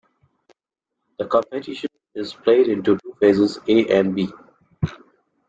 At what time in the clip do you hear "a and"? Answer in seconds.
3.67-4.15